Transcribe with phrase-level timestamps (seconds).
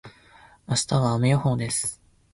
[0.67, 2.01] 明日は雨予報です。